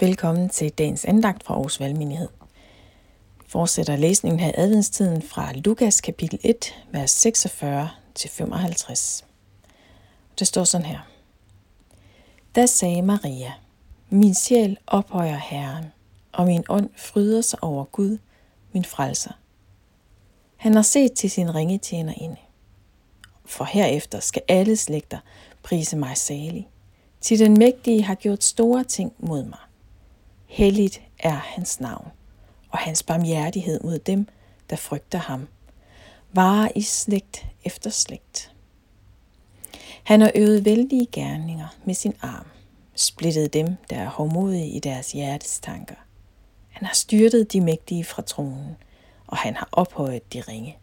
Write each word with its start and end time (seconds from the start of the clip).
Velkommen 0.00 0.48
til 0.48 0.70
dagens 0.70 1.04
andagt 1.04 1.44
fra 1.44 1.54
Aarhus 1.54 1.80
Valgmenighed. 1.80 2.28
Fortsætter 3.46 3.96
læsningen 3.96 4.40
her 4.40 4.52
adventstiden 4.54 5.22
fra 5.22 5.52
Lukas 5.52 6.00
kapitel 6.00 6.38
1, 6.42 6.74
vers 6.92 7.10
46 7.10 7.90
til 8.14 8.30
55. 8.30 9.24
Det 10.38 10.46
står 10.46 10.64
sådan 10.64 10.86
her. 10.86 10.98
Da 12.56 12.66
sagde 12.66 13.02
Maria, 13.02 13.52
min 14.10 14.34
sjæl 14.34 14.78
ophøjer 14.86 15.36
Herren, 15.36 15.84
og 16.32 16.46
min 16.46 16.64
ånd 16.68 16.90
fryder 16.96 17.40
sig 17.40 17.64
over 17.64 17.84
Gud, 17.84 18.18
min 18.72 18.84
frelser. 18.84 19.32
Han 20.56 20.74
har 20.74 20.82
set 20.82 21.12
til 21.12 21.30
sin 21.30 21.54
ringe 21.54 21.78
tjener 21.78 22.14
inde. 22.16 22.36
For 23.44 23.64
herefter 23.64 24.20
skal 24.20 24.42
alle 24.48 24.76
slægter 24.76 25.18
prise 25.62 25.96
mig 25.96 26.16
salig. 26.16 26.68
Til 27.20 27.38
den 27.38 27.58
mægtige 27.58 28.02
har 28.02 28.14
gjort 28.14 28.44
store 28.44 28.84
ting 28.84 29.12
mod 29.18 29.44
mig. 29.44 29.58
Helligt 30.48 31.00
er 31.18 31.34
hans 31.34 31.80
navn, 31.80 32.08
og 32.70 32.78
hans 32.78 33.02
barmhjertighed 33.02 33.80
mod 33.84 33.98
dem, 33.98 34.28
der 34.70 34.76
frygter 34.76 35.18
ham. 35.18 35.48
Varer 36.32 36.68
i 36.74 36.82
slægt 36.82 37.46
efter 37.64 37.90
slægt. 37.90 38.52
Han 40.02 40.20
har 40.20 40.32
øvet 40.34 40.64
vældige 40.64 41.06
gerninger 41.12 41.76
med 41.84 41.94
sin 41.94 42.14
arm, 42.20 42.46
splittet 42.94 43.52
dem, 43.52 43.76
der 43.90 43.96
er 43.96 44.08
hårdmodige 44.08 44.68
i 44.68 44.78
deres 44.78 45.12
hjertes 45.12 45.60
tanker. 45.60 45.94
Han 46.68 46.86
har 46.86 46.94
styrtet 46.94 47.52
de 47.52 47.60
mægtige 47.60 48.04
fra 48.04 48.22
tronen, 48.22 48.76
og 49.26 49.36
han 49.36 49.56
har 49.56 49.68
ophøjet 49.72 50.32
de 50.32 50.40
ringe. 50.40 50.78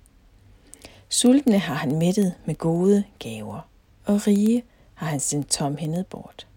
Sultne 1.10 1.60
har 1.60 1.76
han 1.76 1.98
mættet 1.98 2.36
med 2.46 2.56
gode 2.56 3.04
gaver, 3.20 3.70
og 4.06 4.28
rige 4.28 4.64
har 4.94 5.08
han 5.08 5.20
sendt 5.20 5.50
tomhændet 5.50 6.08
bort. 6.08 6.48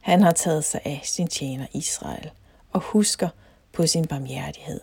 Han 0.00 0.22
har 0.22 0.32
taget 0.32 0.64
sig 0.64 0.80
af 0.84 1.00
sin 1.04 1.26
tjener 1.26 1.66
Israel 1.72 2.30
og 2.72 2.80
husker 2.80 3.28
på 3.72 3.86
sin 3.86 4.06
barmhjertighed, 4.06 4.80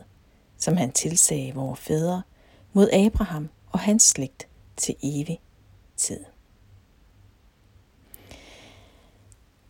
som 0.57 0.77
han 0.77 0.91
tilsagde 0.91 1.53
vores 1.53 1.79
fædre 1.79 2.21
mod 2.73 2.89
Abraham 2.89 3.49
og 3.71 3.79
hans 3.79 4.03
slægt 4.03 4.47
til 4.77 4.95
evig 5.03 5.39
tid. 5.97 6.19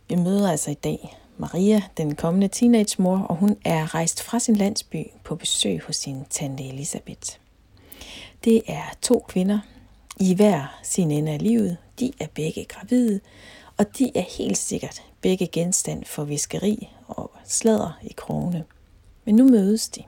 Vi 0.10 0.16
møder 0.16 0.52
altså 0.52 0.72
i 0.72 0.74
dag 0.74 1.18
Maria, 1.38 1.82
den 1.98 2.16
kommende 2.16 2.48
teenagemor, 2.48 3.18
og 3.18 3.36
hun 3.36 3.58
er 3.66 3.96
rejst 3.96 4.24
fra 4.24 4.40
sin 4.40 4.56
landsby 4.56 5.08
på 5.24 5.36
besøg 5.36 5.82
hos 5.82 5.96
sin 5.96 6.26
tante 6.30 6.64
Elisabeth. 6.64 7.38
Det 8.44 8.62
er 8.68 8.84
to 9.02 9.26
kvinder 9.28 9.60
i 10.20 10.36
hver 10.36 10.80
sin 10.84 11.12
ende 11.12 11.32
af 11.32 11.42
livet. 11.42 11.78
De 12.00 12.12
er 12.20 12.28
begge 12.36 12.66
gravide, 12.66 13.20
og 13.78 13.98
de 13.98 14.12
er 14.16 14.38
helt 14.38 14.58
sikkert 14.58 15.04
begge 15.28 15.48
genstand 15.48 16.06
for 16.06 16.24
viskeri 16.24 16.90
og 17.08 17.32
sladder 17.46 18.00
i 18.02 18.14
krone. 18.18 18.64
Men 19.26 19.36
nu 19.36 19.50
mødes 19.50 19.90
de. 19.90 20.04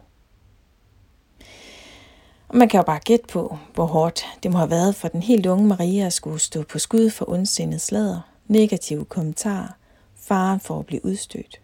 Og 2.47 2.57
man 2.57 2.69
kan 2.69 2.77
jo 2.77 2.83
bare 2.83 2.99
gætte 2.99 3.27
på, 3.27 3.57
hvor 3.73 3.85
hårdt 3.85 4.25
det 4.43 4.51
må 4.51 4.57
have 4.57 4.69
været 4.69 4.95
for 4.95 5.07
den 5.07 5.23
helt 5.23 5.45
unge 5.45 5.67
Maria 5.67 6.05
at 6.05 6.13
skulle 6.13 6.39
stå 6.39 6.63
på 6.63 6.79
skud 6.79 7.09
for 7.09 7.29
ondsindet 7.29 7.81
sladder, 7.81 8.21
negative 8.47 9.05
kommentarer, 9.05 9.67
faren 10.15 10.59
for 10.59 10.79
at 10.79 10.85
blive 10.85 11.05
udstødt. 11.05 11.61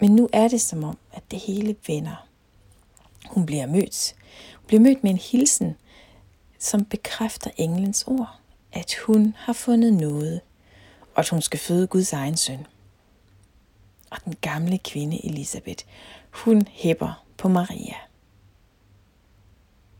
Men 0.00 0.10
nu 0.10 0.28
er 0.32 0.48
det 0.48 0.60
som 0.60 0.84
om, 0.84 0.98
at 1.12 1.22
det 1.30 1.38
hele 1.38 1.76
vender. 1.86 2.26
Hun 3.26 3.46
bliver 3.46 3.66
mødt. 3.66 4.14
Hun 4.56 4.66
bliver 4.66 4.80
mødt 4.80 5.02
med 5.02 5.10
en 5.10 5.18
hilsen, 5.18 5.76
som 6.58 6.84
bekræfter 6.84 7.50
englens 7.56 8.04
ord, 8.06 8.38
at 8.72 8.94
hun 9.06 9.34
har 9.38 9.52
fundet 9.52 9.92
noget, 9.92 10.40
og 11.14 11.20
at 11.20 11.28
hun 11.28 11.42
skal 11.42 11.58
føde 11.58 11.86
Guds 11.86 12.12
egen 12.12 12.36
søn. 12.36 12.66
Og 14.10 14.18
den 14.24 14.34
gamle 14.40 14.78
kvinde 14.78 15.26
Elisabeth, 15.26 15.84
hun 16.30 16.62
hæpper 16.70 17.24
på 17.36 17.48
Maria. 17.48 17.94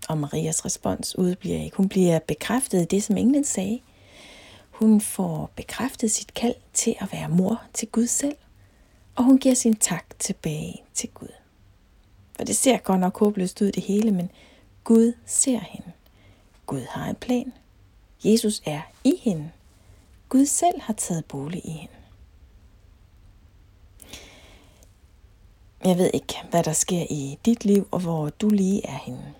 Og 0.09 0.19
Marias 0.19 0.65
respons 0.65 1.19
udbliver 1.19 1.63
ikke. 1.63 1.77
Hun 1.77 1.89
bliver 1.89 2.19
bekræftet 2.19 2.83
i 2.83 2.85
det, 2.85 3.03
som 3.03 3.17
englen 3.17 3.45
sagde. 3.45 3.81
Hun 4.71 5.01
får 5.01 5.51
bekræftet 5.57 6.11
sit 6.11 6.35
kald 6.35 6.55
til 6.73 6.95
at 7.01 7.13
være 7.13 7.29
mor 7.29 7.63
til 7.75 7.89
Gud 7.89 8.07
selv, 8.07 8.37
og 9.15 9.25
hun 9.25 9.39
giver 9.39 9.55
sin 9.55 9.77
tak 9.77 10.05
tilbage 10.19 10.83
til 10.95 11.09
Gud. 11.09 11.33
For 12.37 12.45
det 12.45 12.57
ser 12.57 12.79
godt 12.79 13.01
nok 13.01 13.19
håbløst 13.19 13.61
ud 13.63 13.73
det 13.73 13.83
hele, 13.83 14.11
men 14.11 14.31
Gud 14.85 15.13
ser 15.27 15.59
hende. 15.59 15.93
Gud 16.67 16.83
har 16.91 17.11
en 17.11 17.17
plan. 17.17 17.53
Jesus 18.25 18.63
er 18.67 18.81
i 19.05 19.15
hende. 19.23 19.51
Gud 20.31 20.47
selv 20.47 20.81
har 20.81 20.93
taget 20.93 21.25
bolig 21.25 21.67
i 21.67 21.71
hende. 21.71 21.95
Jeg 25.85 25.99
ved 25.99 26.11
ikke, 26.15 26.35
hvad 26.51 26.63
der 26.63 26.73
sker 26.73 27.07
i 27.11 27.39
dit 27.47 27.65
liv, 27.65 27.89
og 27.91 28.01
hvor 28.01 28.31
du 28.31 28.49
lige 28.49 28.87
er 28.87 28.99
henne. 29.03 29.35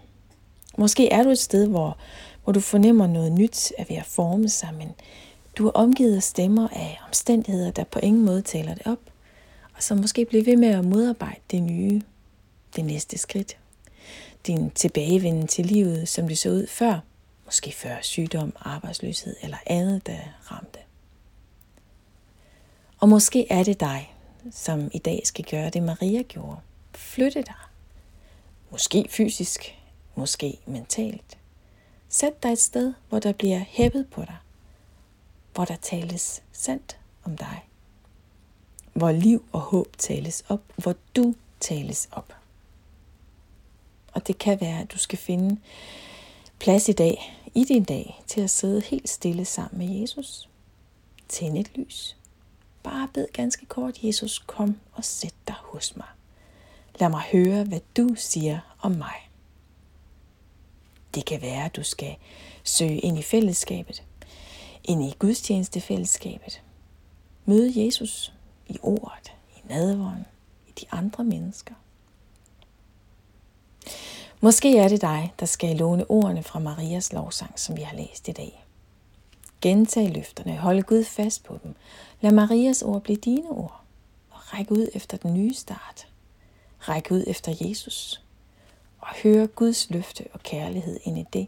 Måske 0.79 1.13
er 1.13 1.23
du 1.23 1.31
et 1.31 1.39
sted, 1.39 1.67
hvor, 1.67 1.99
hvor 2.45 2.53
du 2.53 2.61
fornemmer 2.61 3.07
noget 3.07 3.33
nyt 3.33 3.73
er 3.79 3.85
ved 3.89 3.97
at 3.97 4.05
forme 4.05 4.49
sig, 4.49 4.75
men 4.75 4.95
du 5.59 5.67
er 5.67 5.71
omgivet 5.71 6.17
af 6.17 6.23
stemmer 6.23 6.69
af 6.69 7.01
omstændigheder, 7.07 7.71
der 7.71 7.85
på 7.85 7.99
ingen 7.99 8.25
måde 8.25 8.43
taler 8.43 8.75
det 8.75 8.87
op, 8.87 9.01
og 9.77 9.83
som 9.83 9.99
måske 9.99 10.25
bliver 10.25 10.45
ved 10.45 10.57
med 10.57 10.69
at 10.69 10.85
modarbejde 10.85 11.41
det 11.51 11.63
nye, 11.63 12.03
det 12.77 12.85
næste 12.85 13.19
skridt. 13.19 13.57
Din 14.47 14.71
tilbagevenden 14.71 15.47
til 15.47 15.67
livet, 15.67 16.09
som 16.09 16.29
det 16.29 16.39
så 16.39 16.51
ud 16.51 16.67
før, 16.67 17.01
måske 17.45 17.73
før 17.73 17.97
sygdom, 18.03 18.53
arbejdsløshed 18.61 19.37
eller 19.43 19.57
andet, 19.67 20.07
der 20.07 20.19
ramte. 20.51 20.80
Og 23.01 23.09
måske 23.09 23.53
er 23.53 23.63
det 23.63 23.81
dig, 23.81 24.15
som 24.51 24.91
i 24.95 24.99
dag 24.99 25.21
skal 25.25 25.45
gøre 25.45 25.71
det, 25.71 25.83
Maria 25.83 26.23
gjorde. 26.23 26.61
Flytte 26.95 27.43
dig. 27.43 27.55
Måske 28.71 29.07
fysisk, 29.09 29.79
måske 30.15 30.59
mentalt. 30.67 31.39
Sæt 32.09 32.43
dig 32.43 32.53
et 32.53 32.59
sted, 32.59 32.95
hvor 33.09 33.19
der 33.19 33.33
bliver 33.33 33.59
hæppet 33.69 34.07
på 34.11 34.21
dig. 34.21 34.37
Hvor 35.55 35.65
der 35.65 35.77
tales 35.77 36.43
sandt 36.53 36.99
om 37.25 37.37
dig. 37.37 37.65
Hvor 38.93 39.13
liv 39.13 39.45
og 39.53 39.61
håb 39.61 39.97
tales 39.99 40.45
op. 40.49 40.63
Hvor 40.77 40.95
du 41.17 41.35
tales 41.61 42.09
op. 42.13 42.33
Og 44.13 44.27
det 44.27 44.39
kan 44.39 44.61
være, 44.61 44.81
at 44.81 44.93
du 44.93 44.99
skal 44.99 45.19
finde 45.19 45.61
plads 46.59 46.89
i 46.89 46.93
dag, 46.93 47.37
i 47.55 47.65
din 47.65 47.85
dag, 47.85 48.23
til 48.27 48.41
at 48.41 48.51
sidde 48.51 48.81
helt 48.81 49.09
stille 49.09 49.45
sammen 49.45 49.79
med 49.79 50.01
Jesus. 50.01 50.49
Tænd 51.29 51.59
et 51.59 51.71
lys. 51.77 52.17
Bare 52.83 53.09
bed 53.15 53.27
ganske 53.33 53.67
kort, 53.67 53.99
Jesus, 54.03 54.39
kom 54.39 54.79
og 54.93 55.05
sæt 55.05 55.35
dig 55.49 55.55
hos 55.59 55.97
mig. 55.97 56.07
Lad 57.01 57.09
mig 57.09 57.23
høre, 57.33 57.65
hvad 57.65 57.81
du 57.97 58.09
siger 58.17 58.61
om 58.81 58.93
mig. 58.93 59.31
Det 61.15 61.25
kan 61.25 61.43
være, 61.43 61.65
at 61.65 61.77
du 61.77 61.83
skal 61.83 62.17
søge 62.65 62.99
ind 62.99 63.19
i 63.19 63.23
fællesskabet, 63.23 64.05
ind 64.85 65.03
i 65.03 65.15
gudstjenestefællesskabet. 65.19 66.63
Møde 67.45 67.85
Jesus 67.85 68.33
i 68.69 68.79
ordet, 68.83 69.33
i 69.57 69.61
nadvånden, 69.69 70.25
i 70.69 70.73
de 70.81 70.87
andre 70.91 71.25
mennesker. 71.25 71.75
Måske 74.41 74.79
er 74.79 74.89
det 74.89 75.01
dig, 75.01 75.35
der 75.41 75.47
skal 75.47 75.77
låne 75.77 76.11
ordene 76.11 76.43
fra 76.43 76.59
Marias 76.59 77.13
lovsang, 77.13 77.59
som 77.59 77.77
vi 77.77 77.83
har 77.83 77.97
læst 77.97 78.29
i 78.29 78.33
dag. 78.33 78.65
Gentag 79.61 80.09
løfterne, 80.11 80.57
hold 80.57 80.83
Gud 80.83 81.05
fast 81.05 81.45
på 81.45 81.59
dem. 81.63 81.75
Lad 82.21 82.33
Marias 82.33 82.83
ord 82.83 83.03
blive 83.03 83.17
dine 83.17 83.49
ord, 83.49 83.81
og 84.31 84.55
ræk 84.55 84.71
ud 84.71 84.89
efter 84.95 85.17
den 85.17 85.35
nye 85.35 85.55
start. 85.55 86.09
Ræk 86.81 87.09
ud 87.11 87.25
efter 87.27 87.55
Jesus, 87.61 88.25
og 88.99 89.09
hør 89.23 89.47
Guds 89.47 89.91
løfte 89.91 90.25
og 90.33 90.41
kærlighed 90.41 91.01
ind 91.05 91.19
i 91.19 91.25
det, 91.33 91.47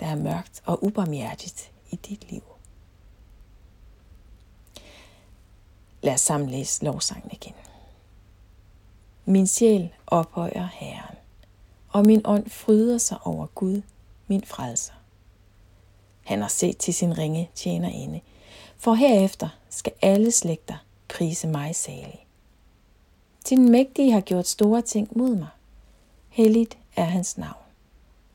der 0.00 0.06
er 0.06 0.16
mørkt 0.16 0.62
og 0.64 0.84
ubarmhjertigt 0.84 1.72
i 1.90 1.96
dit 1.96 2.30
liv. 2.30 2.42
Lad 6.02 6.14
os 6.14 6.20
sammen 6.20 6.50
læse 6.50 6.84
lovsangen 6.84 7.30
igen. 7.32 7.54
Min 9.24 9.46
sjæl 9.46 9.88
ophøjer 10.06 10.68
Herren 10.72 11.18
og 11.88 12.06
min 12.06 12.20
ånd 12.24 12.50
fryder 12.50 12.98
sig 12.98 13.18
over 13.24 13.46
Gud, 13.46 13.82
min 14.26 14.44
frelser. 14.44 14.92
Han 16.28 16.40
har 16.40 16.48
set 16.48 16.78
til 16.78 16.94
sin 16.94 17.18
ringe 17.18 17.50
tjenerinde, 17.54 18.20
for 18.76 18.94
herefter 18.94 19.48
skal 19.70 19.92
alle 20.02 20.30
slægter 20.30 20.74
prise 21.08 21.48
mig 21.48 21.76
salig. 21.76 22.26
Din 23.48 23.70
mægtige 23.70 24.12
har 24.12 24.20
gjort 24.20 24.46
store 24.46 24.82
ting 24.82 25.18
mod 25.18 25.36
mig. 25.36 25.48
Helligt 26.28 26.78
er 26.96 27.04
hans 27.04 27.38
navn, 27.38 27.62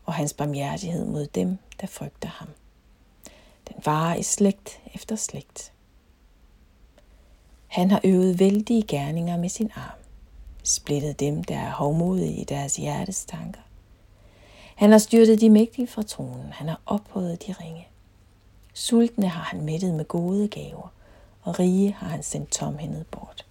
og 0.06 0.14
hans 0.14 0.34
barmhjertighed 0.34 1.06
mod 1.06 1.28
dem, 1.28 1.58
der 1.82 1.88
frygter 1.88 2.30
ham. 2.30 2.48
Den 3.68 3.76
varer 3.86 4.16
i 4.16 4.24
slægt 4.24 4.80
efter 4.94 5.16
slægt. 5.16 5.74
Han 7.68 7.92
har 7.92 8.02
øvet 8.04 8.40
vældige 8.40 8.84
gerninger 8.84 9.38
med 9.38 9.50
sin 9.50 9.72
arm 9.76 10.00
splittet 10.64 11.20
dem, 11.20 11.44
der 11.44 11.58
er 11.58 11.72
hovmodige 11.72 12.42
i 12.42 12.44
deres 12.44 12.76
hjertes 12.76 13.26
tanker. 13.26 13.62
Han 14.76 14.92
har 14.92 14.98
styrtet 14.98 15.42
de 15.42 15.50
mægtige 15.50 15.88
fra 15.88 16.04
tronen, 16.04 16.52
han 16.52 16.68
har 16.68 16.82
ophøjet 16.86 17.48
de 17.48 17.56
ringe. 17.62 17.88
Sultne 18.74 19.28
har 19.28 19.42
han 19.44 19.62
mættet 19.62 19.94
med 19.94 20.06
gode 20.06 20.48
gaver, 20.48 20.94
og 21.42 21.60
rige 21.60 21.94
har 21.94 22.08
han 22.08 22.24
sendt 22.24 22.52
tomhændet 22.52 23.08
bort. 23.08 23.46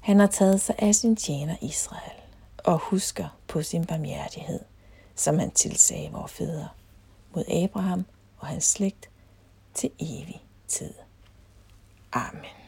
Han 0.00 0.20
har 0.20 0.26
taget 0.26 0.60
sig 0.60 0.74
af 0.78 0.94
sin 0.94 1.16
tjener 1.16 1.56
Israel 1.60 2.20
og 2.58 2.78
husker 2.78 3.28
på 3.48 3.62
sin 3.62 3.84
barmhjertighed, 3.84 4.60
som 5.14 5.38
han 5.38 5.50
tilsagde 5.50 6.12
vores 6.12 6.32
fædre, 6.32 6.68
mod 7.34 7.44
Abraham 7.48 8.06
og 8.38 8.46
hans 8.46 8.64
slægt 8.64 9.10
til 9.74 9.90
evig 9.98 10.42
tid. 10.68 10.94
Amen. 12.12 12.65